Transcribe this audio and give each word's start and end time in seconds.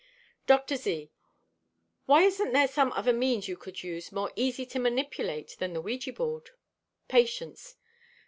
Dr. 0.47 0.77
Z.—"Why 0.77 2.23
isn't 2.23 2.53
there 2.53 2.67
some 2.67 2.91
other 2.93 3.13
means 3.13 3.47
you 3.47 3.55
could 3.55 3.83
use 3.83 4.11
more 4.11 4.31
easy 4.35 4.65
to 4.65 4.79
manipulate 4.79 5.55
than 5.59 5.73
the 5.73 5.81
ouija 5.81 6.11
board?" 6.11 6.49
_Patience. 7.07 7.75